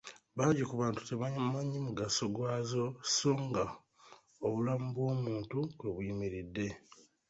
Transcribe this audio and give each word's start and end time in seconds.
Bangi 0.37 0.63
ku 0.69 0.73
bantu 0.81 0.99
tebamanyi 1.07 1.77
mugaso 1.87 2.23
gwazo 2.35 2.85
so 3.15 3.29
ng’obulamu 3.41 4.87
bw’omuntu 4.95 5.57
kwe 5.77 5.87
buyimiridde. 5.95 6.67